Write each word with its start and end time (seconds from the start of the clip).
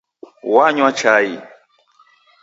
Wanywa 0.53 0.89
chai. 0.99 1.29